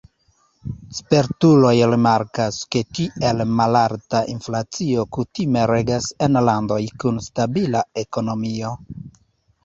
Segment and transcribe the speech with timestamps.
[0.99, 8.73] Spertuloj rimarkas, ke tiel malalta inflacio kutime regas en landoj kun stabila ekonomio.